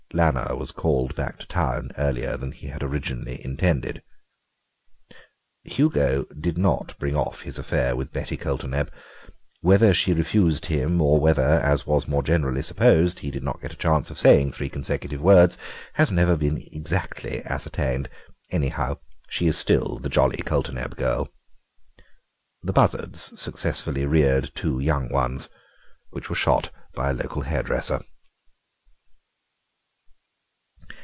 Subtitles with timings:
[0.13, 4.03] Lanner was called back to town earlier than he had originally intended.
[5.63, 8.89] Hugo did not bring off his affair with Betty Coulterneb.
[9.61, 13.71] Whether she refused him or whether, as was more generally supposed, he did not get
[13.71, 15.57] a chance of saying three consecutive words,
[15.93, 18.09] has never been exactly ascertained.
[18.51, 18.97] Anyhow,
[19.29, 21.29] she is still the jolly Coulterneb girl.
[22.63, 25.47] The buzzards successfully reared two young ones,
[26.09, 28.01] which were shot by a local hairdresser.